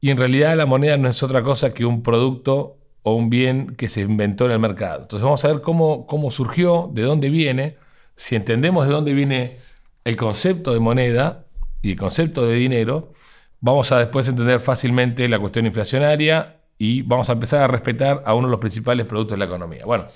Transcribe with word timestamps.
Y 0.00 0.10
en 0.10 0.16
realidad 0.16 0.56
la 0.56 0.66
moneda 0.66 0.96
no 0.96 1.08
es 1.08 1.22
otra 1.22 1.42
cosa 1.42 1.74
que 1.74 1.84
un 1.84 2.02
producto 2.02 2.78
o 3.02 3.14
un 3.14 3.30
bien 3.30 3.74
que 3.76 3.88
se 3.88 4.02
inventó 4.02 4.46
en 4.46 4.52
el 4.52 4.58
mercado. 4.58 5.02
Entonces 5.02 5.24
vamos 5.24 5.44
a 5.44 5.48
ver 5.48 5.60
cómo, 5.60 6.06
cómo 6.06 6.30
surgió, 6.30 6.90
de 6.92 7.02
dónde 7.02 7.30
viene. 7.30 7.76
Si 8.16 8.36
entendemos 8.36 8.86
de 8.86 8.92
dónde 8.92 9.12
viene 9.14 9.56
el 10.04 10.16
concepto 10.16 10.72
de 10.72 10.80
moneda 10.80 11.44
y 11.82 11.92
el 11.92 11.96
concepto 11.96 12.46
de 12.46 12.54
dinero, 12.56 13.12
vamos 13.60 13.92
a 13.92 13.98
después 13.98 14.28
entender 14.28 14.60
fácilmente 14.60 15.28
la 15.28 15.38
cuestión 15.38 15.66
inflacionaria 15.66 16.60
y 16.78 17.02
vamos 17.02 17.28
a 17.28 17.32
empezar 17.32 17.62
a 17.62 17.66
respetar 17.66 18.22
a 18.24 18.34
uno 18.34 18.48
de 18.48 18.52
los 18.52 18.60
principales 18.60 19.06
productos 19.06 19.34
de 19.34 19.38
la 19.38 19.44
economía. 19.44 19.84
Bueno, 19.84 20.06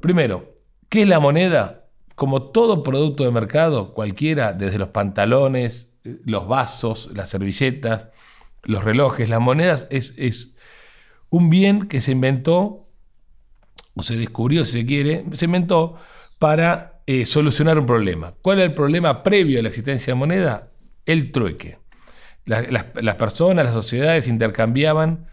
primero, 0.00 0.54
¿qué 0.88 1.02
es 1.02 1.08
la 1.08 1.18
moneda? 1.18 1.84
Como 2.14 2.44
todo 2.50 2.82
producto 2.82 3.24
de 3.24 3.32
mercado, 3.32 3.92
cualquiera, 3.92 4.52
desde 4.52 4.78
los 4.78 4.88
pantalones, 4.88 5.98
los 6.24 6.46
vasos, 6.46 7.10
las 7.12 7.28
servilletas, 7.28 8.08
los 8.62 8.84
relojes, 8.84 9.28
las 9.28 9.40
monedas, 9.40 9.86
es, 9.90 10.56
un 11.28 11.50
bien 11.50 11.88
que 11.88 12.00
se 12.00 12.12
inventó, 12.12 12.88
o 13.94 14.02
se 14.02 14.16
descubrió 14.16 14.64
si 14.64 14.80
se 14.80 14.86
quiere, 14.86 15.24
se 15.32 15.46
inventó 15.46 15.96
para 16.38 17.02
eh, 17.06 17.26
solucionar 17.26 17.78
un 17.78 17.86
problema. 17.86 18.34
¿Cuál 18.42 18.60
es 18.60 18.66
el 18.66 18.72
problema 18.72 19.22
previo 19.22 19.58
a 19.58 19.62
la 19.62 19.68
existencia 19.68 20.12
de 20.12 20.18
moneda? 20.18 20.62
El 21.04 21.32
trueque. 21.32 21.78
las, 22.44 23.14
personas, 23.16 23.64
las 23.64 23.74
sociedades 23.74 24.28
intercambiaban 24.28 25.26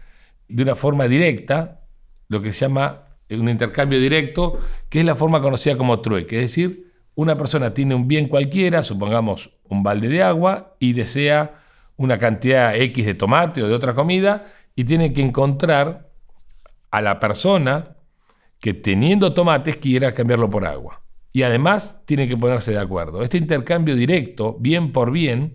de 0.48 0.62
una 0.62 0.74
forma 0.74 1.06
directa 1.06 1.80
lo 2.28 2.42
que 2.42 2.52
se 2.52 2.60
llama 2.60 3.04
un 3.30 3.48
intercambio 3.48 3.98
directo, 3.98 4.58
que 4.88 5.00
es 5.00 5.06
la 5.06 5.16
forma 5.16 5.40
conocida 5.40 5.76
como 5.76 6.00
trueque. 6.00 6.36
Es 6.36 6.42
decir, 6.42 6.92
una 7.14 7.36
persona 7.36 7.74
tiene 7.74 7.94
un 7.94 8.08
bien 8.08 8.28
cualquiera, 8.28 8.82
supongamos 8.82 9.50
un 9.64 9.82
balde 9.82 10.08
de 10.08 10.22
agua, 10.22 10.76
y 10.78 10.92
desea 10.92 11.63
una 11.96 12.18
cantidad 12.18 12.74
X 12.74 13.06
de 13.06 13.14
tomate 13.14 13.62
o 13.62 13.68
de 13.68 13.74
otra 13.74 13.94
comida 13.94 14.42
y 14.74 14.84
tiene 14.84 15.12
que 15.12 15.22
encontrar 15.22 16.10
a 16.90 17.00
la 17.00 17.20
persona 17.20 17.96
que 18.60 18.74
teniendo 18.74 19.34
tomates 19.34 19.76
quiera 19.76 20.14
cambiarlo 20.14 20.50
por 20.50 20.64
agua. 20.64 21.02
Y 21.32 21.42
además 21.42 22.02
tiene 22.06 22.28
que 22.28 22.36
ponerse 22.36 22.72
de 22.72 22.78
acuerdo. 22.78 23.22
Este 23.22 23.36
intercambio 23.36 23.96
directo, 23.96 24.56
bien 24.60 24.92
por 24.92 25.10
bien, 25.10 25.54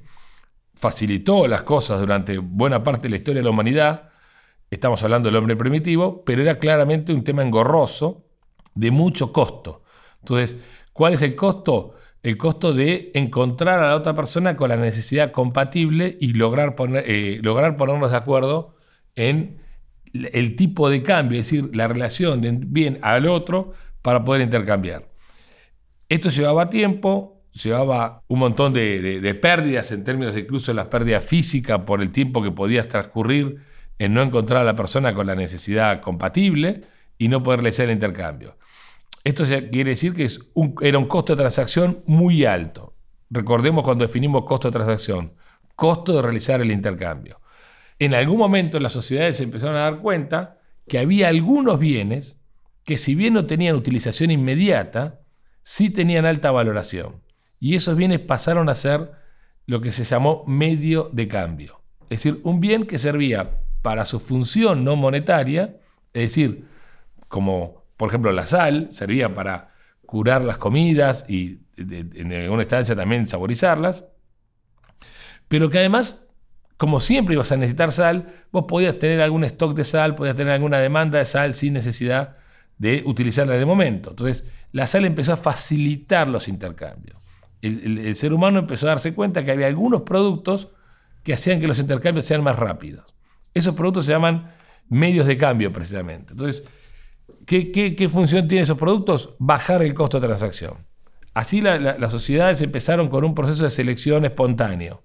facilitó 0.75 1.47
las 1.47 1.63
cosas 1.63 1.99
durante 1.99 2.37
buena 2.37 2.83
parte 2.83 3.03
de 3.03 3.09
la 3.09 3.15
historia 3.15 3.39
de 3.39 3.45
la 3.45 3.49
humanidad. 3.49 4.09
Estamos 4.69 5.01
hablando 5.03 5.29
del 5.29 5.37
hombre 5.37 5.55
primitivo, 5.55 6.23
pero 6.23 6.41
era 6.41 6.59
claramente 6.59 7.13
un 7.13 7.23
tema 7.23 7.41
engorroso 7.41 8.25
de 8.75 8.91
mucho 8.91 9.33
costo. 9.33 9.83
Entonces, 10.19 10.65
¿cuál 10.93 11.13
es 11.13 11.21
el 11.21 11.35
costo? 11.35 11.95
El 12.21 12.37
costo 12.37 12.73
de 12.73 13.11
encontrar 13.13 13.79
a 13.79 13.89
la 13.89 13.95
otra 13.95 14.13
persona 14.13 14.55
con 14.55 14.69
la 14.69 14.77
necesidad 14.77 15.31
compatible 15.31 16.17
y 16.19 16.33
lograr, 16.33 16.75
eh, 17.05 17.39
lograr 17.43 17.77
ponernos 17.77 18.11
de 18.11 18.17
acuerdo 18.17 18.75
en 19.15 19.59
el 20.13 20.55
tipo 20.55 20.89
de 20.89 21.03
cambio, 21.03 21.39
es 21.39 21.49
decir, 21.49 21.75
la 21.75 21.87
relación 21.87 22.41
de 22.41 22.51
bien 22.51 22.99
al 23.01 23.27
otro 23.27 23.73
para 24.01 24.23
poder 24.23 24.41
intercambiar. 24.41 25.07
Esto 26.09 26.29
llevaba 26.29 26.69
tiempo, 26.69 27.43
llevaba 27.51 28.23
un 28.27 28.39
montón 28.39 28.73
de, 28.73 29.37
pérdidas 29.41 29.91
en 29.91 30.03
términos 30.03 30.33
de 30.33 30.41
incluso 30.41 30.73
las 30.73 30.85
pérdidas 30.85 31.23
físicas 31.23 31.81
por 31.85 32.01
el 32.01 32.11
tiempo 32.11 32.41
que 32.41 32.51
podías 32.51 32.87
transcurrir 32.87 33.57
en 33.99 34.13
no 34.13 34.21
encontrar 34.23 34.61
a 34.61 34.65
la 34.65 34.75
persona 34.75 35.13
con 35.13 35.27
la 35.27 35.35
necesidad 35.35 36.01
compatible 36.01 36.81
y 37.17 37.27
no 37.27 37.43
poder 37.43 37.65
hacer 37.67 37.89
el 37.89 37.93
intercambio. 37.93 38.55
Esto 39.29 39.43
quiere 39.71 39.91
decir 39.91 40.15
que 40.15 40.27
era 40.81 40.97
un 40.97 41.05
costo 41.05 41.33
de 41.33 41.37
transacción 41.37 42.01
muy 42.07 42.45
alto. 42.45 42.95
Recordemos 43.29 43.83
cuando 43.83 44.03
definimos 44.03 44.43
costo 44.45 44.69
de 44.69 44.71
transacción, 44.71 45.33
costo 45.75 46.15
de 46.15 46.23
realizar 46.23 46.61
el 46.61 46.71
intercambio. 46.71 47.39
En 47.99 48.15
algún 48.15 48.39
momento 48.39 48.79
las 48.79 48.91
sociedades 48.91 49.37
se 49.37 49.43
empezaron 49.43 49.75
a 49.75 49.81
dar 49.81 49.99
cuenta 49.99 50.57
que 50.87 50.97
había 50.97 51.27
algunos 51.27 51.77
bienes 51.77 52.41
que 52.83 52.97
si 52.97 53.13
bien 53.13 53.35
no 53.35 53.45
tenían 53.45 53.75
utilización 53.75 54.31
inmediata, 54.31 55.19
sí 55.61 55.91
tenían 55.91 56.25
alta 56.25 56.49
valoración. 56.49 57.21
Y 57.59 57.75
esos 57.75 57.95
bienes 57.95 58.21
pasaron 58.21 58.67
a 58.67 58.73
ser 58.73 59.11
lo 59.67 59.79
que 59.79 59.91
se 59.91 60.05
llamó 60.05 60.43
medio 60.47 61.07
de 61.13 61.27
cambio. 61.27 61.83
Es 62.09 62.23
decir, 62.23 62.41
un 62.43 62.59
bien 62.59 62.87
que 62.87 62.97
servía 62.97 63.61
para 63.83 64.05
su 64.05 64.19
función 64.19 64.83
no 64.83 64.95
monetaria, 64.95 65.77
es 66.13 66.23
decir, 66.23 66.65
como 67.27 67.78
por 67.99 68.07
ejemplo, 68.07 68.31
la 68.31 68.47
sal 68.47 68.87
servía 68.91 69.33
para 69.33 69.73
curar 70.05 70.41
las 70.45 70.57
comidas 70.57 71.29
y 71.29 71.59
en 71.75 72.31
alguna 72.31 72.63
instancia 72.63 72.95
también 72.95 73.25
saborizarlas, 73.25 74.05
pero 75.49 75.69
que 75.69 75.79
además, 75.79 76.29
como 76.77 77.01
siempre 77.01 77.35
ibas 77.35 77.51
a 77.51 77.57
necesitar 77.57 77.91
sal, 77.91 78.45
vos 78.53 78.63
podías 78.69 78.97
tener 78.99 79.19
algún 79.19 79.43
stock 79.43 79.75
de 79.75 79.83
sal, 79.83 80.15
podías 80.15 80.37
tener 80.37 80.53
alguna 80.53 80.77
demanda 80.77 81.19
de 81.19 81.25
sal 81.25 81.53
sin 81.55 81.73
necesidad 81.73 82.37
de 82.77 83.03
utilizarla 83.05 83.55
en 83.55 83.59
el 83.59 83.67
momento. 83.67 84.11
Entonces, 84.11 84.49
la 84.71 84.87
sal 84.87 85.03
empezó 85.03 85.33
a 85.33 85.37
facilitar 85.37 86.29
los 86.29 86.47
intercambios. 86.47 87.19
el, 87.59 88.15
ser 88.15 88.31
humano 88.31 88.59
empezó 88.59 88.85
a 88.85 88.91
darse 88.91 89.13
cuenta 89.13 89.43
que 89.43 89.51
había 89.51 89.67
algunos 89.67 90.03
productos 90.03 90.69
que 91.21 91.33
hacían 91.33 91.59
que 91.59 91.67
los 91.67 91.79
intercambios 91.79 92.23
sean 92.23 92.43
más 92.43 92.55
rápidos. 92.55 93.13
Esos 93.53 93.75
productos 93.75 94.05
se 94.05 94.13
llaman 94.13 94.53
medios 94.87 95.25
de 95.25 95.35
cambio 95.35 95.73
precisamente. 95.73 96.31
Entonces, 96.31 96.65
¿Qué, 97.45 98.09
función 98.11 98.47
tienen 98.47 98.63
esos 98.63 98.77
productos? 98.77 99.35
Bajar 99.39 99.81
el 99.81 99.93
costo 99.93 100.19
de 100.19 100.27
transacción. 100.27 100.85
Así 101.33 101.61
las 101.61 102.11
sociedades 102.11 102.61
empezaron 102.61 103.09
con 103.09 103.23
un 103.23 103.33
proceso 103.33 103.63
de 103.63 103.69
selección 103.69 104.25
espontáneo. 104.25 105.03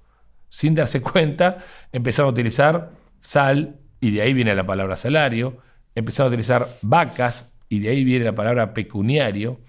Sin 0.48 0.74
darse 0.74 1.00
cuenta, 1.02 1.58
empezaron 1.92 2.28
a 2.28 2.32
utilizar 2.32 2.92
sal, 3.18 3.80
y 4.00 4.10
de 4.10 4.22
ahí 4.22 4.32
viene 4.32 4.54
la 4.54 4.66
palabra 4.66 4.96
salario. 4.96 5.58
Empezaron 5.94 6.30
a 6.30 6.34
utilizar 6.34 6.68
vacas, 6.82 7.52
y 7.68 7.80
de 7.80 7.90
ahí 7.90 8.04
viene 8.04 8.24
la 8.24 8.34
palabra 8.34 8.74
pecuniario. 8.74 9.60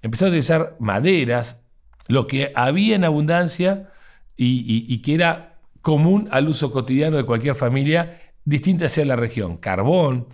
Empezaron 0.00 0.30
a 0.30 0.32
utilizar 0.32 0.76
maderas, 0.78 1.62
lo 2.08 2.26
que 2.26 2.52
había 2.54 2.96
en 2.96 3.04
abundancia 3.04 3.90
y, 4.36 4.98
que 4.98 5.14
era 5.14 5.60
común 5.80 6.28
al 6.30 6.48
uso 6.48 6.72
cotidiano 6.72 7.16
de 7.16 7.24
cualquier 7.24 7.54
familia, 7.54 8.20
distinta 8.44 8.86
hacia 8.86 9.04
la 9.04 9.16
región. 9.16 9.56
Carbón, 9.56 10.26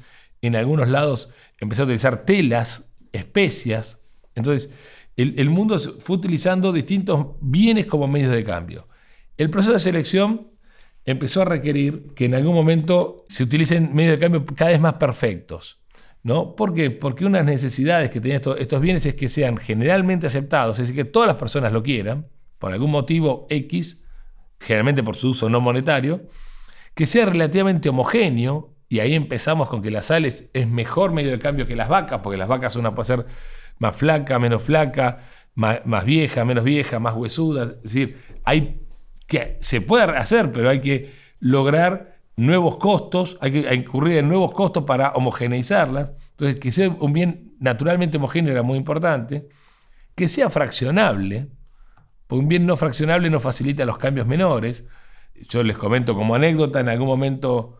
en 0.42 0.56
algunos 0.56 0.88
lados 0.88 1.30
empezó 1.58 1.82
a 1.82 1.84
utilizar 1.86 2.24
telas, 2.24 2.90
especias. 3.12 4.00
Entonces, 4.34 4.72
el, 5.16 5.50
mundo 5.50 5.78
fue 5.78 6.16
utilizando 6.16 6.72
distintos 6.72 7.26
bienes 7.40 7.86
como 7.86 8.06
medios 8.06 8.32
de 8.32 8.44
cambio. 8.44 8.88
El 9.36 9.50
proceso 9.50 9.72
de 9.72 9.80
selección 9.80 10.46
empezó 11.04 11.42
a 11.42 11.44
requerir 11.44 12.14
que 12.14 12.26
en 12.26 12.34
algún 12.34 12.54
momento 12.54 13.24
se 13.28 13.42
utilicen 13.42 13.94
medios 13.94 14.12
de 14.12 14.18
cambio 14.18 14.44
cada 14.54 14.70
vez 14.70 14.80
más 14.80 14.94
perfectos. 14.94 15.80
¿no? 16.22 16.54
¿Por 16.54 16.74
qué? 16.74 16.90
Porque 16.90 17.24
unas 17.24 17.44
necesidades 17.44 18.10
que 18.10 18.20
tienen 18.20 18.40
estos, 18.58 18.80
bienes 18.80 19.06
es 19.06 19.14
que 19.14 19.28
sean 19.28 19.56
generalmente 19.56 20.26
aceptados, 20.26 20.78
es 20.78 20.88
decir, 20.88 21.04
que 21.04 21.10
todas 21.10 21.26
las 21.26 21.36
personas 21.36 21.72
lo 21.72 21.82
quieran, 21.82 22.28
por 22.58 22.72
algún 22.72 22.90
motivo 22.90 23.46
X, 23.50 24.04
generalmente 24.60 25.02
por 25.02 25.16
su 25.16 25.30
uso 25.30 25.48
no 25.48 25.60
monetario, 25.60 26.26
que 26.94 27.06
sea 27.06 27.26
relativamente 27.26 27.88
homogéneo, 27.88 28.74
y 28.88 29.00
ahí 29.00 29.14
empezamos 29.14 29.68
con 29.68 29.82
que 29.82 29.90
la 29.90 30.02
sal 30.02 30.24
es, 30.24 30.50
mejor 30.66 31.12
medio 31.12 31.30
de 31.30 31.38
cambio 31.38 31.66
que 31.66 31.76
las 31.76 31.88
vacas, 31.88 32.20
porque 32.22 32.38
las 32.38 32.48
vacas 32.48 32.76
una 32.76 32.94
puede 32.94 33.06
ser 33.06 33.26
más 33.78 33.94
flaca, 33.94 34.38
menos 34.38 34.62
flaca, 34.62 35.18
más, 35.54 36.04
vieja, 36.04 36.44
menos 36.44 36.64
vieja, 36.64 36.98
más 36.98 37.14
huesuda. 37.14 37.64
Es 37.64 37.82
decir, 37.82 38.16
hay 38.44 38.80
que 39.26 39.58
se 39.60 39.82
puede 39.82 40.04
hacer, 40.04 40.52
pero 40.52 40.70
hay 40.70 40.80
que 40.80 41.12
lograr 41.38 42.20
nuevos 42.36 42.78
costos, 42.78 43.36
hay 43.42 43.52
que 43.52 43.74
incurrir 43.74 44.18
en 44.18 44.28
nuevos 44.28 44.52
costos 44.52 44.84
para 44.84 45.10
homogeneizarlas. 45.10 46.14
Entonces, 46.30 46.58
que 46.58 46.72
sea 46.72 46.88
un 46.88 47.12
bien 47.12 47.56
naturalmente 47.60 48.16
homogéneo 48.16 48.52
era 48.52 48.62
muy 48.62 48.78
importante. 48.78 49.48
Que 50.14 50.28
sea 50.28 50.48
fraccionable, 50.48 51.48
porque 52.26 52.40
un 52.40 52.48
bien 52.48 52.64
no 52.64 52.76
fraccionable 52.76 53.28
no 53.28 53.38
facilita 53.38 53.84
los 53.84 53.98
cambios 53.98 54.26
menores. 54.26 54.86
Yo 55.48 55.62
les 55.62 55.76
comento 55.76 56.14
como 56.14 56.34
anécdota, 56.34 56.80
en 56.80 56.88
algún 56.88 57.06
momento 57.06 57.77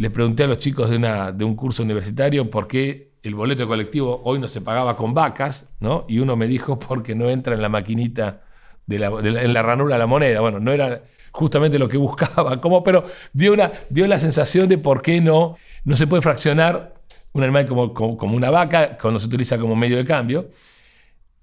le 0.00 0.08
pregunté 0.08 0.44
a 0.44 0.46
los 0.46 0.56
chicos 0.56 0.88
de, 0.88 0.96
una, 0.96 1.30
de 1.30 1.44
un 1.44 1.54
curso 1.54 1.82
universitario 1.82 2.48
por 2.48 2.66
qué 2.66 3.10
el 3.22 3.34
boleto 3.34 3.68
colectivo 3.68 4.22
hoy 4.24 4.38
no 4.38 4.48
se 4.48 4.62
pagaba 4.62 4.96
con 4.96 5.12
vacas, 5.12 5.68
¿no? 5.78 6.06
Y 6.08 6.20
uno 6.20 6.36
me 6.36 6.46
dijo 6.46 6.78
porque 6.78 7.14
no 7.14 7.28
entra 7.28 7.54
en 7.54 7.60
la 7.60 7.68
maquinita, 7.68 8.40
de 8.86 8.98
la, 8.98 9.08
en 9.08 9.52
la 9.52 9.62
ranura 9.62 9.96
de 9.96 9.98
la 9.98 10.06
moneda. 10.06 10.40
Bueno, 10.40 10.58
no 10.58 10.72
era 10.72 11.02
justamente 11.32 11.78
lo 11.78 11.86
que 11.86 11.98
buscaba, 11.98 12.58
como, 12.62 12.82
pero 12.82 13.04
dio, 13.34 13.52
una, 13.52 13.72
dio 13.90 14.06
la 14.06 14.18
sensación 14.18 14.70
de 14.70 14.78
por 14.78 15.02
qué 15.02 15.20
no 15.20 15.58
no 15.84 15.96
se 15.96 16.06
puede 16.06 16.22
fraccionar 16.22 16.94
un 17.32 17.42
animal 17.42 17.66
como, 17.66 17.92
como, 17.92 18.34
una 18.34 18.50
vaca 18.50 18.96
cuando 18.96 19.20
se 19.20 19.26
utiliza 19.26 19.58
como 19.58 19.76
medio 19.76 19.98
de 19.98 20.06
cambio. 20.06 20.48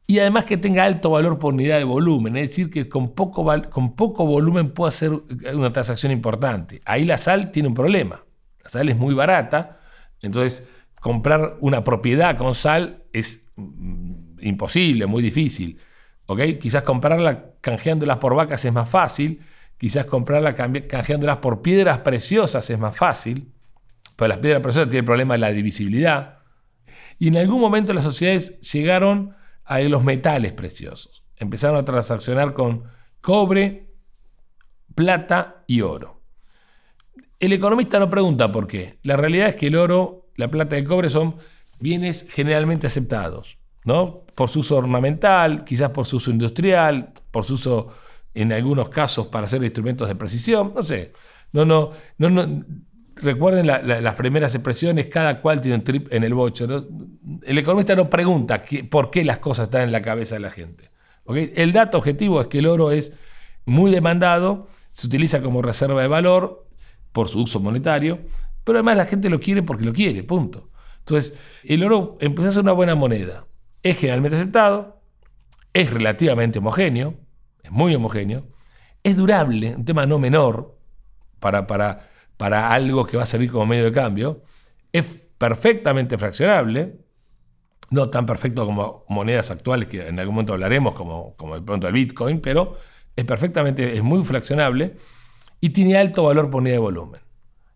Y 0.08 0.18
además 0.18 0.46
que 0.46 0.58
tenga 0.58 0.84
alto 0.84 1.12
valor 1.12 1.38
por 1.38 1.54
unidad 1.54 1.78
de 1.78 1.84
volumen, 1.84 2.36
es 2.38 2.50
decir, 2.50 2.72
que 2.72 2.90
con 2.90 3.14
poco, 3.14 3.46
con 3.70 3.96
poco 3.96 4.26
volumen 4.26 4.72
pueda 4.72 4.90
hacer 4.90 5.12
una 5.54 5.72
transacción 5.72 6.12
importante. 6.12 6.82
Ahí 6.86 7.04
la 7.04 7.18
sal 7.18 7.52
tiene 7.52 7.68
un 7.68 7.76
problema. 7.76 8.24
Sal 8.68 8.90
es 8.90 8.98
muy 8.98 9.14
barata, 9.14 9.80
entonces 10.22 10.70
comprar 11.00 11.58
una 11.62 11.84
propiedad 11.84 12.38
con 12.38 12.54
sal 12.54 13.04
es 13.14 13.50
mm, 13.56 14.40
imposible, 14.42 15.06
muy 15.06 15.24
difícil. 15.24 15.80
Quizás 16.60 16.84
comprarla 16.84 17.54
canjeándolas 17.62 18.18
por 18.18 18.36
vacas 18.36 18.64
es 18.66 18.74
más 18.74 18.90
fácil, 18.90 19.42
quizás 19.78 20.06
comprarla 20.06 20.56
canjeándolas 20.56 21.38
por 21.38 21.62
piedras 21.62 22.00
preciosas 22.00 22.70
es 22.70 22.78
más 22.78 22.96
fácil, 22.96 23.54
pero 24.18 24.28
las 24.30 24.40
piedras 24.40 24.62
preciosas 24.62 24.90
tienen 24.90 25.04
el 25.04 25.06
problema 25.06 25.36
de 25.36 25.40
la 25.40 25.52
divisibilidad. 25.52 26.40
Y 27.20 27.30
en 27.30 27.38
algún 27.38 27.62
momento 27.62 27.94
las 27.94 28.04
sociedades 28.04 28.60
llegaron 28.60 29.36
a 29.64 29.80
los 29.80 30.04
metales 30.04 30.54
preciosos. 30.54 31.24
Empezaron 31.38 31.78
a 31.78 31.86
transaccionar 31.86 32.54
con 32.54 32.84
cobre, 33.22 33.94
plata 34.96 35.64
y 35.68 35.82
oro. 35.82 36.17
El 37.40 37.54
economista 37.54 38.00
no 38.00 38.10
pregunta 38.10 38.52
por 38.52 38.68
qué. 38.68 38.98
La 39.04 39.16
realidad 39.16 39.50
es 39.50 39.56
que 39.56 39.68
el 39.68 39.76
oro, 39.76 40.30
la 40.36 40.50
plata 40.50 40.76
y 40.76 40.80
el 40.80 40.88
cobre 40.88 41.10
son 41.10 41.36
bienes 41.80 42.28
generalmente 42.30 42.88
aceptados, 42.88 43.60
¿no? 43.84 44.24
Por 44.34 44.50
su 44.50 44.60
uso 44.60 44.78
ornamental, 44.78 45.64
quizás 45.64 45.92
por 45.92 46.06
su 46.06 46.18
uso 46.18 46.32
industrial, 46.32 47.14
por 47.32 47.44
su 47.44 47.56
uso 47.56 47.90
en 48.34 48.52
algunos 48.52 48.90
casos 48.90 49.28
para 49.28 49.46
hacer 49.46 49.64
instrumentos 49.64 50.08
de 50.08 50.16
precisión, 50.16 50.74
no 50.76 50.82
sé. 50.82 51.14
No, 51.54 51.66
no, 51.66 51.92
no, 52.18 52.30
no 52.30 52.66
recuerden 53.16 53.68
las 53.68 54.14
primeras 54.16 54.54
expresiones, 54.56 55.08
cada 55.08 55.42
cual 55.42 55.62
tiene 55.62 55.78
un 55.78 55.84
trip 55.84 56.12
en 56.12 56.24
el 56.24 56.34
bocho. 56.34 56.88
El 57.44 57.58
economista 57.58 57.96
no 57.96 58.10
pregunta 58.10 58.62
por 58.90 59.10
qué 59.10 59.24
las 59.24 59.40
cosas 59.40 59.66
están 59.66 59.84
en 59.84 59.92
la 59.92 60.02
cabeza 60.02 60.36
de 60.36 60.42
la 60.42 60.52
gente. 60.52 60.90
El 61.28 61.74
dato 61.74 61.98
objetivo 61.98 62.42
es 62.42 62.48
que 62.48 62.60
el 62.60 62.68
oro 62.68 62.92
es 62.92 63.18
muy 63.66 63.92
demandado, 63.92 64.68
se 64.92 65.08
utiliza 65.08 65.42
como 65.42 65.62
reserva 65.62 66.02
de 66.02 66.08
valor 66.08 66.67
por 67.18 67.30
su 67.30 67.42
uso 67.42 67.60
monetario, 67.60 68.20
pero 68.64 68.78
además 68.78 68.98
la 68.98 69.06
gente 69.06 69.28
lo 69.28 69.40
quiere 69.40 69.64
porque 69.64 69.84
lo 69.84 69.92
quiere, 69.92 70.22
punto. 70.22 70.70
Entonces, 71.00 71.36
el 71.64 71.84
oro 71.84 72.16
empezó 72.22 72.50
a 72.50 72.52
ser 72.52 72.62
una 72.62 72.74
buena 72.74 72.94
moneda. 72.94 73.48
Es 73.82 73.98
generalmente 73.98 74.36
aceptado, 74.36 75.02
es 75.74 75.90
relativamente 75.90 76.60
homogéneo, 76.60 77.16
es 77.64 77.72
muy 77.72 77.96
homogéneo, 77.96 78.46
es 79.02 79.18
durable, 79.18 79.74
un 79.76 79.84
tema 79.84 80.06
no 80.06 80.20
menor 80.20 80.78
para, 81.40 81.66
para 81.66 82.10
para 82.38 82.72
algo 82.72 83.06
que 83.06 83.18
va 83.18 83.24
a 83.24 83.26
servir 83.26 83.52
como 83.52 83.66
medio 83.66 83.86
de 83.86 83.92
cambio, 83.92 84.44
es 84.94 85.06
perfectamente 85.38 86.18
fraccionable, 86.18 87.00
no 87.90 88.10
tan 88.10 88.26
perfecto 88.26 88.66
como 88.66 89.06
monedas 89.10 89.50
actuales 89.50 89.90
que 89.90 90.08
en 90.08 90.20
algún 90.20 90.36
momento 90.36 90.54
hablaremos, 90.54 90.94
como, 90.94 91.36
como 91.36 91.56
de 91.56 91.62
pronto 91.62 91.88
el 91.88 91.94
Bitcoin, 91.94 92.40
pero 92.40 92.78
es 93.16 93.26
perfectamente, 93.26 93.96
es 93.98 94.04
muy 94.04 94.24
fraccionable 94.24 94.98
y 95.60 95.70
tiene 95.70 95.98
alto 95.98 96.24
valor 96.24 96.50
por 96.50 96.62
unidad 96.62 96.76
de 96.76 96.80
volumen. 96.80 97.22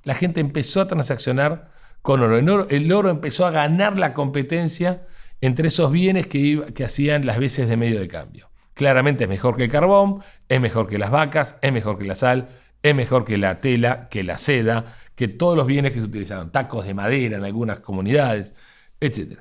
La 0.03 0.15
gente 0.15 0.39
empezó 0.39 0.81
a 0.81 0.87
transaccionar 0.87 1.71
con 2.01 2.21
oro. 2.21 2.37
El 2.69 2.91
oro, 2.91 3.09
empezó 3.09 3.45
a 3.45 3.51
ganar 3.51 3.97
la 3.97 4.13
competencia 4.13 5.05
entre 5.41 5.67
esos 5.67 5.91
bienes 5.91 6.27
que, 6.27 6.71
que 6.73 6.83
hacían 6.83 7.25
las 7.25 7.37
veces 7.37 7.67
de 7.67 7.77
medio 7.77 7.99
de 7.99 8.07
cambio. 8.07 8.49
Claramente 8.73 9.25
es 9.25 9.29
mejor 9.29 9.57
que 9.57 9.65
el 9.65 9.69
carbón, 9.69 10.23
es 10.47 10.61
mejor 10.61 10.87
que 10.87 10.97
las 10.97 11.11
vacas, 11.11 11.57
es 11.61 11.71
mejor 11.71 11.97
que 11.97 12.05
la 12.05 12.15
sal, 12.15 12.49
es 12.81 12.95
mejor 12.95 13.25
que 13.25 13.37
la 13.37 13.59
tela, 13.59 14.07
que 14.09 14.23
la 14.23 14.37
seda, 14.37 14.97
que 15.15 15.27
todos 15.27 15.55
los 15.55 15.67
bienes 15.67 15.91
que 15.91 15.99
se 15.99 16.05
utilizaron, 16.05 16.51
tacos 16.51 16.85
de 16.85 16.93
madera 16.93 17.37
en 17.37 17.43
algunas 17.43 17.79
comunidades, 17.79 18.55
etc. 18.99 19.39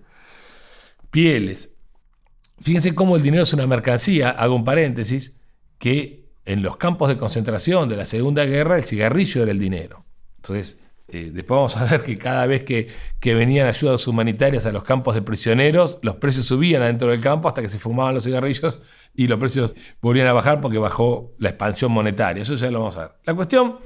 Pieles. 1.10 1.74
Fíjense 2.60 2.94
cómo 2.94 3.16
el 3.16 3.22
dinero 3.22 3.44
es 3.44 3.52
una 3.54 3.66
mercancía, 3.66 4.30
hago 4.30 4.54
un 4.54 4.64
paréntesis, 4.64 5.40
que 5.78 6.19
en 6.50 6.62
los 6.62 6.76
campos 6.76 7.08
de 7.08 7.16
concentración 7.16 7.88
de 7.88 7.96
la 7.96 8.04
Segunda 8.04 8.44
Guerra 8.44 8.76
el 8.76 8.84
cigarrillo 8.84 9.42
era 9.42 9.52
el 9.52 9.58
dinero. 9.60 10.04
Entonces, 10.36 10.82
eh, 11.06 11.30
después 11.32 11.56
vamos 11.56 11.76
a 11.76 11.84
ver 11.84 12.02
que 12.02 12.18
cada 12.18 12.44
vez 12.46 12.64
que, 12.64 12.88
que, 13.20 13.34
venían 13.34 13.68
ayudas 13.68 14.06
humanitarias 14.08 14.66
a 14.66 14.72
los 14.72 14.82
campos 14.82 15.14
de 15.14 15.22
prisioneros, 15.22 15.98
los 16.02 16.16
precios 16.16 16.46
subían 16.46 16.82
adentro 16.82 17.10
del 17.10 17.20
campo 17.20 17.46
hasta 17.46 17.62
que 17.62 17.68
se 17.68 17.78
fumaban 17.78 18.14
los 18.14 18.24
cigarrillos 18.24 18.80
y 19.14 19.28
los 19.28 19.38
precios 19.38 19.74
volvían 20.00 20.26
a 20.26 20.32
bajar 20.32 20.60
porque 20.60 20.78
bajó 20.78 21.32
la 21.38 21.50
expansión 21.50 21.92
monetaria. 21.92 22.42
Eso 22.42 22.54
ya 22.56 22.70
lo 22.70 22.80
vamos 22.80 22.96
a 22.96 23.00
ver. 23.00 23.10
La 23.24 23.34
cuestión 23.34 23.76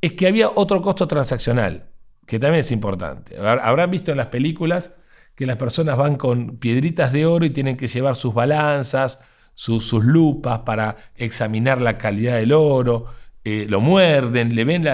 es 0.00 0.14
que 0.14 0.26
había 0.26 0.48
otro 0.48 0.80
costo 0.80 1.06
transaccional, 1.06 1.90
que 2.26 2.38
también 2.38 2.60
es 2.60 2.72
importante. 2.72 3.36
Habrán 3.38 3.90
visto 3.90 4.12
en 4.12 4.16
las 4.16 4.28
películas 4.28 4.92
que 5.34 5.44
las 5.44 5.56
personas 5.56 5.98
van 5.98 6.16
con 6.16 6.56
piedritas 6.56 7.12
de 7.12 7.26
oro 7.26 7.44
y 7.44 7.50
tienen 7.50 7.76
que 7.76 7.88
llevar 7.88 8.16
sus 8.16 8.32
balanzas, 8.32 9.26
sus, 9.54 9.92
lupas 9.92 10.60
para 10.60 10.96
examinar 11.16 11.80
la 11.80 11.98
calidad 11.98 12.36
del 12.36 12.52
oro, 12.52 13.06
eh, 13.44 13.66
lo 13.68 13.80
muerden, 13.80 14.54
le 14.54 14.64
ven 14.64 14.86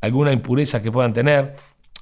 alguna 0.00 0.32
impureza 0.32 0.82
que 0.82 0.92
puedan 0.92 1.12
tener. 1.12 1.56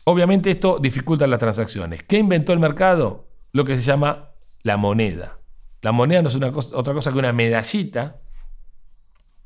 Obviamente 0.04 0.50
esto 0.50 0.78
dificulta 0.78 1.26
las 1.26 1.38
transacciones. 1.38 2.02
¿Qué 2.02 2.18
inventó 2.18 2.52
el 2.52 2.58
mercado? 2.58 3.26
Lo 3.52 3.64
que 3.64 3.76
se 3.76 3.82
llama 3.82 4.30
la 4.62 4.76
moneda. 4.76 5.38
La 5.82 5.92
moneda 5.92 6.22
no 6.22 6.28
es 6.28 6.36
otra 6.72 6.94
cosa 6.94 7.12
que 7.12 7.18
una 7.18 7.32
medallita 7.32 8.20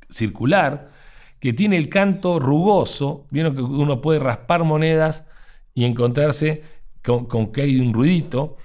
circular 0.09 0.91
que 1.39 1.53
tiene 1.53 1.77
el 1.77 1.89
canto 1.89 2.39
rugoso. 2.39 3.27
Vieron 3.31 3.55
que 3.55 3.63
uno 3.63 4.01
puede 4.01 4.19
raspar 4.19 4.65
monedas 4.65 5.25
y 5.75 5.85
encontrarse 5.85 6.63
con, 7.03 7.51
que 7.53 7.63
hay 7.63 7.81
un 7.81 7.93
ruidito. 7.93 8.57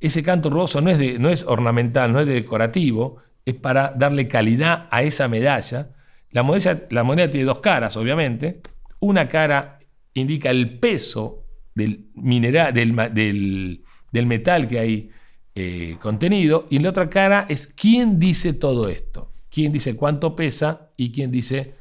Ese 0.00 0.22
canto 0.22 0.50
rugoso 0.50 0.80
no 0.80 0.90
es, 0.90 0.98
de, 0.98 1.18
no 1.18 1.28
es 1.28 1.44
ornamental, 1.44 2.12
no 2.12 2.20
es 2.20 2.26
decorativo, 2.26 3.16
es 3.44 3.54
para 3.54 3.92
darle 3.96 4.28
calidad 4.28 4.86
a 4.90 5.02
esa 5.02 5.26
medalla. 5.28 5.90
La 6.30 6.42
moneda, 6.42 7.30
tiene 7.30 7.46
dos 7.46 7.60
caras, 7.60 7.96
obviamente. 7.96 8.60
Una 9.00 9.28
cara 9.28 9.78
indica 10.14 10.50
el 10.50 10.78
peso 10.78 11.44
del, 11.74 12.10
mineral, 12.14 12.74
del, 12.74 14.26
metal 14.26 14.68
que 14.68 14.78
hay 14.78 15.10
eh, 15.54 15.96
contenido 16.00 16.66
y 16.70 16.78
la 16.78 16.90
otra 16.90 17.08
cara 17.08 17.46
es 17.48 17.66
quién 17.66 18.18
dice 18.18 18.52
todo 18.52 18.88
esto, 18.88 19.32
quién 19.50 19.72
dice 19.72 19.96
cuánto 19.96 20.36
pesa 20.36 20.90
y 20.96 21.10
quién 21.10 21.30
dice 21.30 21.74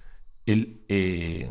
el, 0.46 0.81
eh, 0.88 1.50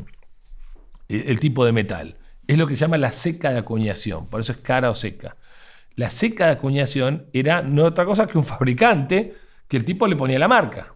el 1.08 1.40
tipo 1.40 1.64
de 1.64 1.72
metal. 1.72 2.16
Es 2.46 2.58
lo 2.58 2.66
que 2.66 2.74
se 2.74 2.82
llama 2.82 2.98
la 2.98 3.10
seca 3.10 3.50
de 3.50 3.58
acuñación, 3.58 4.28
por 4.28 4.40
eso 4.40 4.52
es 4.52 4.58
cara 4.58 4.90
o 4.90 4.94
seca. 4.94 5.36
La 5.96 6.10
seca 6.10 6.46
de 6.46 6.52
acuñación 6.52 7.26
era 7.32 7.62
no 7.62 7.84
otra 7.84 8.04
cosa 8.04 8.26
que 8.26 8.38
un 8.38 8.44
fabricante 8.44 9.34
que 9.66 9.76
el 9.76 9.84
tipo 9.84 10.06
le 10.06 10.14
ponía 10.16 10.38
la 10.38 10.48
marca. 10.48 10.94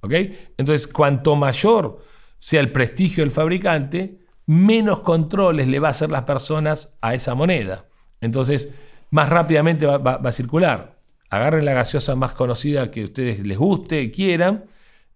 ¿ok? 0.00 0.12
Entonces, 0.58 0.86
cuanto 0.86 1.36
mayor 1.36 2.02
sea 2.38 2.60
el 2.60 2.72
prestigio 2.72 3.22
del 3.22 3.30
fabricante, 3.30 4.18
menos 4.46 5.00
controles 5.00 5.68
le 5.68 5.78
va 5.78 5.88
a 5.88 5.92
hacer 5.92 6.10
las 6.10 6.22
personas 6.22 6.98
a 7.00 7.14
esa 7.14 7.34
moneda. 7.34 7.86
Entonces, 8.20 8.74
más 9.10 9.28
rápidamente 9.28 9.86
va, 9.86 10.14
a 10.14 10.32
circular. 10.32 10.98
Agarren 11.30 11.64
la 11.64 11.74
gaseosa 11.74 12.16
más 12.16 12.32
conocida 12.32 12.90
que 12.90 13.02
a 13.02 13.04
ustedes 13.04 13.46
les 13.46 13.56
guste, 13.56 14.10
quieran. 14.10 14.64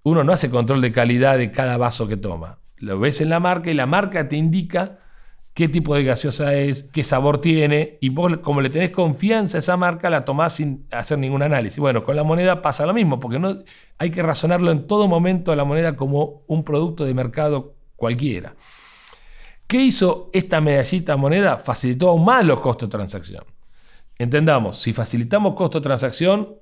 Uno 0.04 0.22
no 0.22 0.32
hace 0.32 0.50
control 0.50 0.80
de 0.80 0.92
calidad 0.92 1.38
de 1.38 1.50
cada 1.50 1.76
vaso 1.76 2.06
que 2.06 2.16
toma. 2.16 2.58
Lo 2.76 3.00
ves 3.00 3.20
en 3.20 3.30
la 3.30 3.40
marca 3.40 3.70
y 3.70 3.74
la 3.74 3.86
marca 3.86 4.28
te 4.28 4.36
indica 4.36 4.98
qué 5.54 5.68
tipo 5.68 5.94
de 5.94 6.02
gaseosa 6.02 6.54
es, 6.54 6.82
qué 6.82 7.04
sabor 7.04 7.38
tiene, 7.38 7.96
y 8.00 8.08
vos 8.08 8.38
como 8.38 8.60
le 8.60 8.70
tenés 8.70 8.90
confianza 8.90 9.58
a 9.58 9.60
esa 9.60 9.76
marca, 9.76 10.10
la 10.10 10.24
tomás 10.24 10.54
sin 10.54 10.86
hacer 10.90 11.18
ningún 11.18 11.42
análisis. 11.42 11.78
Bueno, 11.78 12.02
con 12.02 12.16
la 12.16 12.24
moneda 12.24 12.60
pasa 12.60 12.84
lo 12.84 12.92
mismo, 12.92 13.20
porque 13.20 13.38
no, 13.38 13.58
hay 13.96 14.10
que 14.10 14.22
razonarlo 14.22 14.72
en 14.72 14.86
todo 14.88 15.06
momento 15.06 15.52
a 15.52 15.56
la 15.56 15.64
moneda 15.64 15.96
como 15.96 16.42
un 16.48 16.64
producto 16.64 17.04
de 17.04 17.14
mercado 17.14 17.76
cualquiera. 17.94 18.56
¿Qué 19.68 19.78
hizo 19.78 20.28
esta 20.32 20.60
medallita 20.60 21.16
moneda? 21.16 21.56
Facilitó 21.58 22.10
aún 22.10 22.24
más 22.24 22.44
los 22.44 22.60
costos 22.60 22.88
de 22.88 22.96
transacción. 22.96 23.44
Entendamos, 24.18 24.78
si 24.78 24.92
facilitamos 24.92 25.54
costo 25.54 25.78
de 25.78 25.84
transacción, 25.84 26.56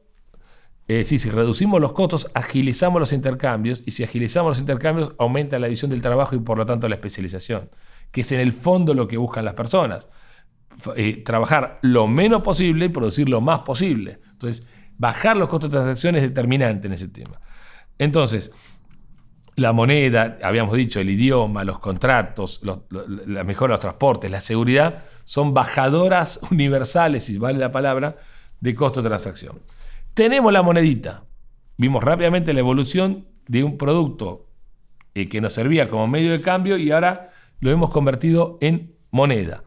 eh, 0.87 1.05
si 1.05 1.17
reducimos 1.31 1.81
los 1.81 1.93
costos, 1.93 2.31
agilizamos 2.35 3.01
los 3.01 3.13
intercambios, 3.13 3.83
y 3.87 3.93
si 3.93 4.05
agilizamos 4.05 4.51
los 4.51 4.61
intercambios, 4.61 5.15
aumenta 5.19 5.59
la 5.59 5.69
división 5.69 5.91
del 5.91 6.03
trabajo 6.03 6.37
y 6.37 6.41
por 6.41 6.59
lo 6.59 6.67
tanto 6.67 6.89
la 6.89 6.97
especialización 6.97 7.71
que 8.13 8.21
es 8.21 8.31
en 8.31 8.41
el 8.41 8.53
fondo 8.53 8.95
lo 8.95 9.09
que 9.09 9.17
buscan 9.17 9.45
las 9.45 9.55
personas. 9.55 10.09
Eh, 10.97 11.23
trabajar 11.25 11.79
lo 11.83 12.07
menos 12.07 12.43
posible 12.43 12.87
y 12.87 12.89
producir 12.91 13.29
lo 13.29 13.41
más 13.41 13.61
posible. 13.61 14.21
Entonces, 14.31 14.69
bajar 14.99 15.37
los 15.37 15.49
costos 15.49 15.71
de 15.71 15.79
transacción 15.79 16.15
es 16.15 16.23
determinante 16.23 16.87
en 16.87 16.93
ese 16.93 17.09
tema. 17.09 17.41
Entonces, 17.99 18.53
la 19.57 19.73
moneda, 19.73 20.39
habíamos 20.43 20.77
dicho, 20.77 21.01
el 21.01 21.11
idioma, 21.11 21.65
los 21.65 21.79
contratos, 21.79 22.61
la 22.63 23.45
mejora 23.45 23.73
de 23.73 23.75
los 23.75 23.81
transportes, 23.81 24.31
la 24.31 24.41
seguridad, 24.41 25.05
son 25.25 25.55
bajadoras 25.55 26.41
universales, 26.51 27.25
si 27.25 27.39
vale 27.39 27.59
la 27.59 27.73
palabra, 27.73 28.17
de 28.61 28.75
costo 28.75 29.03
de 29.03 29.09
transacción. 29.09 29.61
Tenemos 30.15 30.53
la 30.53 30.63
monedita. 30.63 31.25
Vimos 31.77 32.03
rápidamente 32.03 32.53
la 32.53 32.61
evolución 32.61 33.27
de 33.49 33.65
un 33.65 33.77
producto 33.77 34.47
eh, 35.15 35.29
que 35.29 35.41
nos 35.41 35.53
servía 35.53 35.89
como 35.89 36.07
medio 36.07 36.33
de 36.33 36.41
cambio 36.41 36.77
y 36.77 36.91
ahora 36.91 37.32
lo 37.63 37.71
hemos 37.71 37.91
convertido 37.91 38.59
en 38.61 38.93
moneda. 39.13 39.63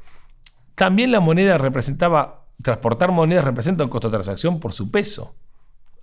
también 0.75 1.11
la 1.11 1.21
moneda 1.21 1.57
representaba, 1.57 2.47
transportar 2.61 3.11
monedas 3.11 3.45
representa 3.45 3.85
un 3.85 3.89
costo 3.89 4.09
de 4.09 4.13
transacción 4.13 4.59
por 4.59 4.73
su 4.73 4.91
peso, 4.91 5.35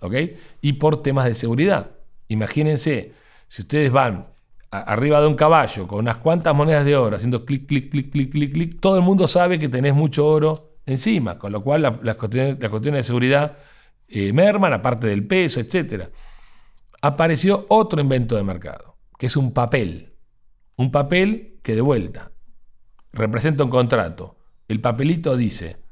¿ok? 0.01 0.15
Y 0.61 0.73
por 0.73 1.03
temas 1.03 1.25
de 1.25 1.35
seguridad. 1.35 1.91
Imagínense, 2.29 3.13
si 3.47 3.61
ustedes 3.61 3.91
van 3.91 4.27
arriba 4.71 5.21
de 5.21 5.27
un 5.27 5.35
caballo 5.35 5.85
con 5.87 5.99
unas 5.99 6.17
cuantas 6.17 6.55
monedas 6.55 6.83
de 6.83 6.95
oro 6.95 7.15
haciendo 7.15 7.45
clic, 7.45 7.67
clic, 7.67 7.91
clic, 7.91 8.11
clic, 8.11 8.31
clic, 8.31 8.53
clic, 8.53 8.79
todo 8.79 8.95
el 8.95 9.03
mundo 9.03 9.27
sabe 9.27 9.59
que 9.59 9.69
tenés 9.69 9.93
mucho 9.93 10.25
oro 10.25 10.77
encima, 10.87 11.37
con 11.37 11.51
lo 11.51 11.63
cual 11.63 11.83
las 12.01 12.15
cuestiones, 12.15 12.57
de 12.59 13.03
seguridad 13.03 13.55
eh, 14.07 14.33
merman, 14.33 14.73
aparte 14.73 15.05
del 15.05 15.27
peso, 15.27 15.59
etc. 15.59 16.09
Apareció 17.01 17.67
otro 17.69 18.01
invento 18.01 18.35
de 18.35 18.41
mercado, 18.41 18.95
que 19.19 19.27
es 19.27 19.37
un 19.37 19.53
papel. 19.53 20.12
Un 20.75 20.91
papel 20.91 21.59
que 21.61 21.75
de 21.75 21.81
vuelta 21.81 22.31
representa 23.11 23.63
un 23.63 23.69
contrato. 23.69 24.37
El 24.67 24.81
papelito 24.81 25.37
dice 25.37 25.83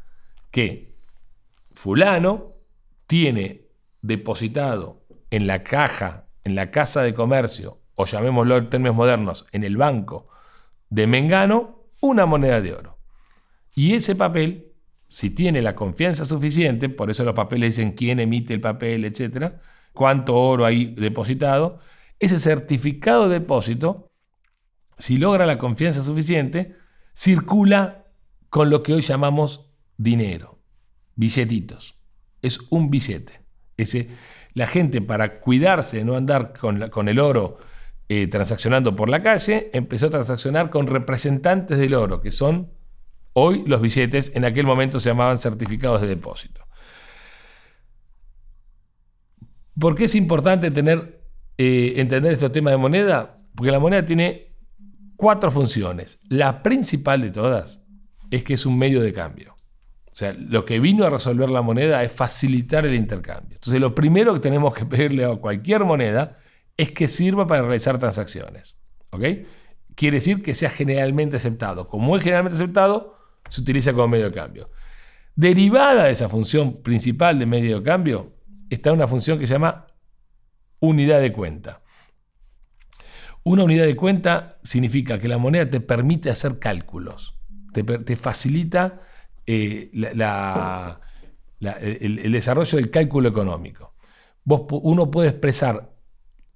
que 0.49 0.95
fulano 1.71 2.55
tiene 3.05 3.67
depositado 4.01 5.05
en 5.29 5.47
la 5.47 5.63
caja, 5.63 6.27
en 6.43 6.55
la 6.55 6.71
casa 6.71 7.03
de 7.03 7.13
comercio, 7.13 7.79
o 7.95 8.05
llamémoslo 8.05 8.57
en 8.57 8.69
términos 8.69 8.95
modernos, 8.95 9.45
en 9.51 9.63
el 9.63 9.77
banco 9.77 10.27
de 10.89 11.07
Mengano, 11.07 11.85
una 12.01 12.25
moneda 12.25 12.59
de 12.61 12.73
oro. 12.73 12.97
Y 13.75 13.93
ese 13.93 14.15
papel, 14.15 14.73
si 15.07 15.29
tiene 15.29 15.61
la 15.61 15.75
confianza 15.75 16.25
suficiente, 16.25 16.89
por 16.89 17.09
eso 17.09 17.23
los 17.23 17.35
papeles 17.35 17.75
dicen 17.75 17.93
quién 17.93 18.19
emite 18.19 18.53
el 18.53 18.61
papel, 18.61 19.05
etcétera, 19.05 19.61
cuánto 19.93 20.35
oro 20.35 20.65
hay 20.65 20.93
depositado, 20.95 21.79
ese 22.19 22.39
certificado 22.39 23.29
de 23.29 23.39
depósito, 23.39 24.10
si 25.01 25.17
logra 25.17 25.47
la 25.47 25.57
confianza 25.57 26.03
suficiente, 26.03 26.75
circula 27.13 28.05
con 28.49 28.69
lo 28.69 28.83
que 28.83 28.93
hoy 28.93 29.01
llamamos 29.01 29.71
dinero, 29.97 30.59
billetitos. 31.15 31.95
Es 32.41 32.59
un 32.69 32.91
billete. 32.91 33.41
Ese, 33.77 34.09
la 34.53 34.67
gente 34.67 35.01
para 35.01 35.39
cuidarse 35.39 35.97
de 35.97 36.05
no 36.05 36.15
andar 36.15 36.53
con, 36.53 36.89
con 36.89 37.09
el 37.09 37.19
oro 37.19 37.57
eh, 38.09 38.27
transaccionando 38.27 38.95
por 38.95 39.09
la 39.09 39.23
calle, 39.23 39.71
empezó 39.73 40.07
a 40.07 40.11
transaccionar 40.11 40.69
con 40.69 40.85
representantes 40.85 41.79
del 41.79 41.95
oro, 41.95 42.21
que 42.21 42.31
son 42.31 42.71
hoy 43.33 43.63
los 43.65 43.81
billetes, 43.81 44.35
en 44.35 44.45
aquel 44.45 44.67
momento 44.67 44.99
se 44.99 45.09
llamaban 45.09 45.37
certificados 45.37 46.01
de 46.01 46.07
depósito. 46.07 46.61
¿Por 49.79 49.95
qué 49.95 50.03
es 50.03 50.13
importante 50.13 50.67
eh, 51.57 51.93
entender 51.95 52.33
este 52.33 52.49
tema 52.51 52.69
de 52.69 52.77
moneda? 52.77 53.39
Porque 53.55 53.71
la 53.71 53.79
moneda 53.79 54.05
tiene 54.05 54.50
cuatro 55.21 55.51
funciones. 55.51 56.19
La 56.29 56.63
principal 56.63 57.21
de 57.21 57.29
todas 57.29 57.85
es 58.31 58.43
que 58.43 58.55
es 58.55 58.65
un 58.65 58.75
medio 58.75 59.01
de 59.03 59.13
cambio. 59.13 59.55
O 60.05 60.13
sea, 60.15 60.33
lo 60.33 60.65
que 60.65 60.79
vino 60.79 61.05
a 61.05 61.11
resolver 61.11 61.47
la 61.51 61.61
moneda 61.61 62.03
es 62.03 62.11
facilitar 62.11 62.87
el 62.87 62.95
intercambio. 62.95 63.57
Entonces, 63.57 63.79
lo 63.79 63.93
primero 63.93 64.33
que 64.33 64.39
tenemos 64.39 64.73
que 64.73 64.83
pedirle 64.83 65.23
a 65.25 65.35
cualquier 65.35 65.85
moneda 65.85 66.39
es 66.75 66.91
que 66.91 67.07
sirva 67.07 67.45
para 67.45 67.61
realizar 67.61 67.99
transacciones. 67.99 68.77
¿Ok? 69.11 69.23
Quiere 69.93 70.17
decir 70.17 70.41
que 70.41 70.55
sea 70.55 70.71
generalmente 70.71 71.37
aceptado. 71.37 71.87
Como 71.87 72.17
es 72.17 72.23
generalmente 72.23 72.55
aceptado, 72.55 73.15
se 73.47 73.61
utiliza 73.61 73.93
como 73.93 74.07
medio 74.07 74.25
de 74.25 74.35
cambio. 74.35 74.71
Derivada 75.35 76.05
de 76.05 76.11
esa 76.11 76.29
función 76.29 76.81
principal 76.81 77.37
de 77.37 77.45
medio 77.45 77.77
de 77.77 77.83
cambio 77.83 78.33
está 78.71 78.91
una 78.91 79.05
función 79.05 79.37
que 79.37 79.45
se 79.45 79.53
llama 79.53 79.85
unidad 80.79 81.21
de 81.21 81.31
cuenta. 81.31 81.80
Una 83.43 83.63
unidad 83.63 83.85
de 83.85 83.95
cuenta 83.95 84.59
significa 84.63 85.19
que 85.19 85.27
la 85.27 85.37
moneda 85.37 85.69
te 85.69 85.81
permite 85.81 86.29
hacer 86.29 86.59
cálculos, 86.59 87.39
te, 87.73 88.15
facilita 88.15 89.01
eh, 89.47 89.89
el, 91.59 92.31
desarrollo 92.31 92.77
del 92.77 92.91
cálculo 92.91 93.29
económico. 93.29 93.95
uno 94.45 95.09
puede 95.09 95.29
expresar 95.29 95.91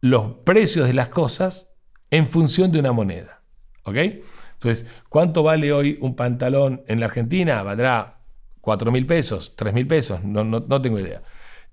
los 0.02 0.34
precios 0.46 0.88
de 0.88 0.94
las 0.94 1.10
cosas 1.10 1.74
en 2.12 2.28
función 2.28 2.72
de 2.72 2.80
una 2.80 2.92
moneda. 2.92 3.42
¿Ok? 3.84 3.96
Entonces, 4.54 4.90
¿cuánto 5.10 5.44
vale 5.44 5.74
hoy 5.74 5.98
un 6.02 6.16
pantalón 6.16 6.84
en 6.88 7.00
la 7.00 7.08
Argentina? 7.08 7.62
Valdrá 7.64 8.22
4 8.62 8.92
mil 8.92 9.06
pesos, 9.06 9.56
3 9.56 9.74
mil 9.74 9.88
pesos, 9.88 10.24
no, 10.24 10.82
tengo 10.82 11.00
idea. 11.00 11.22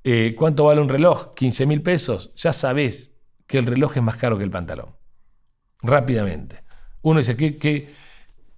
Eh, 0.04 0.34
¿Cuánto 0.36 0.64
vale 0.64 0.80
un 0.80 0.88
reloj? 0.88 1.34
15 1.34 1.66
mil 1.66 1.82
pesos. 1.82 2.32
Ya 2.34 2.52
sabes 2.52 3.16
que 3.46 3.58
el 3.58 3.66
reloj 3.66 3.96
es 3.96 4.02
más 4.02 4.16
caro 4.16 4.36
que 4.36 4.44
el 4.44 4.50
pantalón. 4.50 5.01
Rápidamente. 5.82 6.62
Uno 7.02 7.18
dice 7.18 7.36
que, 7.36 7.88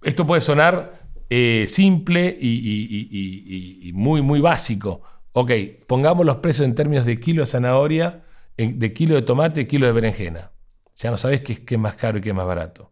esto 0.03 0.27
puede 0.27 0.41
sonar 0.41 1.01
eh, 1.29 1.65
simple 1.67 2.37
y, 2.39 3.91
muy, 3.93 4.21
muy 4.21 4.39
básico. 4.39 5.01
Ok, 5.33 5.51
pongamos 5.87 6.25
los 6.25 6.37
precios 6.37 6.67
en 6.67 6.75
términos 6.75 7.05
de 7.05 7.19
kilo 7.19 7.41
de 7.41 7.47
zanahoria 7.47 8.21
de 8.57 8.93
kilo 8.93 9.15
de 9.15 9.21
tomate 9.21 9.61
y 9.61 9.65
kilo 9.65 9.85
de 9.85 9.91
berenjena. 9.91 10.51
Ya 10.95 11.11
no 11.11 11.17
sabes 11.17 11.41
qué, 11.41 11.61
es 11.67 11.79
más 11.79 11.95
caro 11.95 12.17
y 12.17 12.21
qué 12.21 12.29
es 12.29 12.35
más 12.35 12.47
barato. 12.47 12.91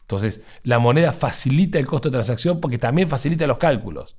Entonces, 0.00 0.42
la 0.62 0.78
moneda 0.78 1.12
facilita 1.12 1.78
el 1.78 1.86
costo 1.86 2.08
de 2.08 2.12
transacción 2.12 2.60
porque 2.60 2.78
también 2.78 3.08
facilita 3.08 3.46
los 3.46 3.58
cálculos. 3.58 4.16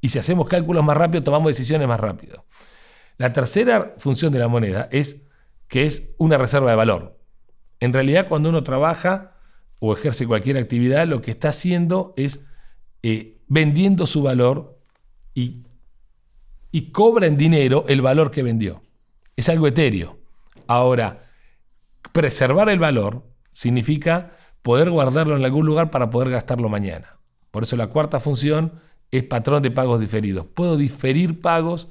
Y 0.00 0.08
si 0.08 0.18
hacemos 0.18 0.48
cálculos 0.48 0.84
más 0.84 0.96
rápido, 0.96 1.22
tomamos 1.22 1.48
decisiones 1.48 1.86
más 1.88 2.00
rápido. 2.00 2.44
La 3.16 3.32
tercera 3.32 3.94
función 3.98 4.32
de 4.32 4.40
la 4.40 4.48
moneda 4.48 4.88
es 4.90 5.28
que 5.68 5.86
es 5.86 6.14
una 6.18 6.36
reserva 6.36 6.70
de 6.70 6.76
valor. 6.76 7.18
En 7.84 7.92
realidad, 7.92 8.28
cuando 8.28 8.48
uno 8.48 8.64
trabaja 8.64 9.32
o 9.78 9.92
ejerce 9.92 10.26
cualquier 10.26 10.56
actividad, 10.56 11.06
lo 11.06 11.20
que 11.20 11.32
está 11.32 11.50
haciendo 11.50 12.14
es 12.16 12.48
eh, 13.02 13.36
vendiendo 13.46 14.06
su 14.06 14.22
valor 14.22 14.80
y, 15.34 15.66
y 16.70 16.92
cobra 16.92 17.26
en 17.26 17.36
dinero 17.36 17.84
el 17.86 18.00
valor 18.00 18.30
que 18.30 18.42
vendió. 18.42 18.80
Es 19.36 19.50
algo 19.50 19.68
etéreo. 19.68 20.16
Ahora, 20.66 21.26
preservar 22.12 22.70
el 22.70 22.78
valor 22.78 23.22
significa 23.52 24.32
poder 24.62 24.88
guardarlo 24.88 25.36
en 25.36 25.44
algún 25.44 25.66
lugar 25.66 25.90
para 25.90 26.08
poder 26.08 26.30
gastarlo 26.30 26.70
mañana. 26.70 27.18
Por 27.50 27.64
eso 27.64 27.76
la 27.76 27.88
cuarta 27.88 28.18
función 28.18 28.80
es 29.10 29.24
patrón 29.24 29.62
de 29.62 29.70
pagos 29.70 30.00
diferidos. 30.00 30.46
Puedo 30.46 30.78
diferir 30.78 31.42
pagos 31.42 31.88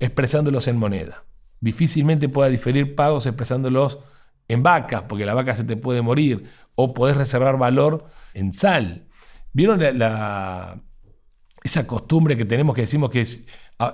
expresándolos 0.00 0.66
en 0.66 0.78
moneda. 0.78 1.24
Difícilmente 1.60 2.30
pueda 2.30 2.48
diferir 2.48 2.94
pagos 2.94 3.26
expresándolos 3.26 3.98
en 4.48 4.62
vacas, 4.62 5.02
porque 5.02 5.26
la 5.26 5.34
vaca 5.34 5.52
se 5.52 5.64
te 5.64 5.76
puede 5.76 6.02
morir, 6.02 6.50
o 6.74 6.94
podés 6.94 7.16
reservar 7.16 7.58
valor 7.58 8.06
en 8.34 8.52
sal. 8.52 9.08
¿Vieron 9.52 9.82
esa 9.82 10.80
costumbre 11.86 12.36
que 12.36 12.44
tenemos 12.44 12.74
que 12.74 12.82
decimos 12.82 13.10
que 13.10 13.24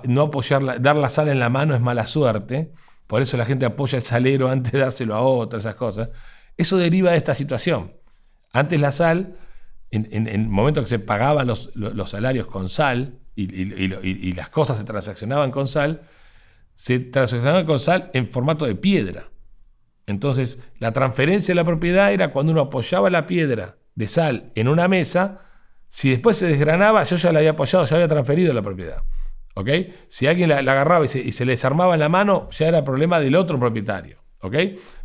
no 0.05 0.23
apoyar, 0.23 0.81
dar 0.81 0.95
la 0.95 1.09
sal 1.09 1.29
en 1.29 1.39
la 1.39 1.49
mano 1.49 1.73
es 1.73 1.81
mala 1.81 2.05
suerte? 2.05 2.73
Por 3.07 3.21
eso 3.21 3.37
la 3.37 3.45
gente 3.45 3.65
apoya 3.65 3.97
el 3.97 4.03
salero 4.03 4.49
antes 4.49 4.73
de 4.73 4.79
dárselo 4.79 5.15
a 5.15 5.21
otra, 5.21 5.59
esas 5.59 5.75
cosas. 5.75 6.09
Eso 6.57 6.77
deriva 6.77 7.11
de 7.11 7.17
esta 7.17 7.33
situación. 7.33 7.93
Antes 8.51 8.79
la 8.79 8.91
sal, 8.91 9.37
en, 9.91 10.27
el 10.27 10.47
momento 10.47 10.81
que 10.81 10.87
se 10.87 10.99
pagaban 10.99 11.47
los, 11.47 11.71
salarios 12.05 12.47
con 12.47 12.69
sal 12.69 13.19
y, 13.35 14.33
las 14.33 14.49
cosas 14.49 14.77
se 14.77 14.83
transaccionaban 14.83 15.51
con 15.51 15.67
sal, 15.67 16.01
se 16.75 16.99
transaccionaban 16.99 17.65
con 17.65 17.79
sal 17.79 18.11
en 18.13 18.29
formato 18.29 18.65
de 18.65 18.75
piedra. 18.75 19.29
Entonces, 20.05 20.67
la 20.79 20.91
transferencia 20.91 21.53
de 21.53 21.55
la 21.55 21.63
propiedad 21.63 22.11
era 22.11 22.31
cuando 22.31 22.51
uno 22.51 22.61
apoyaba 22.61 23.09
la 23.09 23.25
piedra 23.25 23.77
de 23.95 24.07
sal 24.07 24.51
en 24.55 24.67
una 24.67 24.87
mesa, 24.87 25.41
si 25.87 26.09
después 26.09 26.37
se 26.37 26.47
desgranaba, 26.47 27.03
yo 27.03 27.15
ya 27.15 27.31
la 27.31 27.39
había 27.39 27.51
apoyado, 27.51 27.85
ya 27.85 27.95
había 27.95 28.07
transferido 28.07 28.53
la 28.53 28.61
propiedad. 28.61 29.03
Si 30.07 30.27
alguien 30.27 30.49
la, 30.49 30.57
agarraba 30.57 31.05
y 31.05 31.07
se, 31.07 31.45
le 31.45 31.51
desarmaba 31.51 31.93
en 31.93 31.99
la 31.99 32.09
mano, 32.09 32.47
ya 32.51 32.67
era 32.67 32.83
problema 32.83 33.19
del 33.19 33.35
otro 33.35 33.59
propietario. 33.59 34.17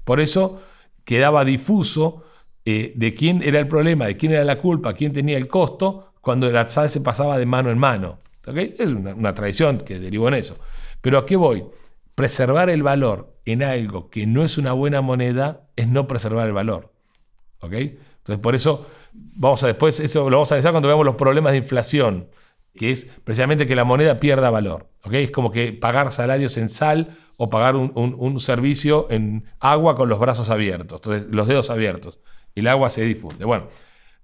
Por 0.04 0.20
eso 0.20 0.62
quedaba 1.04 1.44
difuso 1.44 2.24
eh, 2.64 2.92
de 2.96 3.14
quién 3.14 3.42
era 3.42 3.58
el 3.58 3.68
problema, 3.68 4.06
de 4.06 4.16
quién 4.16 4.32
era 4.32 4.44
la 4.44 4.58
culpa, 4.58 4.94
quién 4.94 5.12
tenía 5.12 5.36
el 5.36 5.46
costo, 5.46 6.12
cuando 6.20 6.50
la 6.50 6.68
sal 6.68 6.88
se 6.88 7.00
pasaba 7.00 7.38
de 7.38 7.46
mano 7.46 7.70
en 7.70 7.78
mano. 7.78 8.18
Es 8.46 8.90
una, 8.90 9.34
tradición 9.34 9.78
que 9.78 9.98
derivó 9.98 10.28
en 10.28 10.34
eso. 10.34 10.58
Pero 11.00 11.18
¿a 11.18 11.26
qué 11.26 11.36
voy? 11.36 11.64
Preservar 12.18 12.68
el 12.68 12.82
valor 12.82 13.38
en 13.44 13.62
algo 13.62 14.10
que 14.10 14.26
no 14.26 14.42
es 14.42 14.58
una 14.58 14.72
buena 14.72 15.02
moneda 15.02 15.68
es 15.76 15.86
no 15.86 16.08
preservar 16.08 16.48
el 16.48 16.52
valor. 16.52 16.92
Entonces, 17.62 18.38
por 18.42 18.56
eso, 18.56 18.88
vamos 19.12 19.62
a 19.62 19.68
después, 19.68 20.00
eso 20.00 20.28
lo 20.28 20.38
vamos 20.38 20.50
a 20.50 20.56
analizar 20.56 20.72
cuando 20.72 20.88
veamos 20.88 21.06
los 21.06 21.14
problemas 21.14 21.52
de 21.52 21.58
inflación 21.58 22.28
que 22.74 22.90
es 22.90 23.04
precisamente 23.22 23.68
que 23.68 23.76
la 23.76 23.84
moneda 23.84 24.18
pierda 24.18 24.50
valor. 24.50 24.88
Es 25.12 25.30
como 25.30 25.52
que 25.52 25.72
pagar 25.72 26.10
salarios 26.10 26.56
en 26.56 26.68
sal 26.68 27.16
o 27.36 27.48
pagar 27.48 27.76
un, 27.76 28.40
servicio 28.40 29.06
en 29.10 29.44
agua 29.60 29.94
con 29.94 30.08
los 30.08 30.18
brazos 30.18 30.50
abiertos, 30.50 31.00
entonces 31.00 31.32
los 31.32 31.46
dedos 31.46 31.70
abiertos. 31.70 32.18
El 32.56 32.66
agua 32.66 32.90
se 32.90 33.04
difunde. 33.04 33.44
Bueno, 33.44 33.68